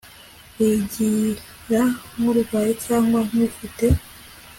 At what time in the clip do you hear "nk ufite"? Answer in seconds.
3.29-3.85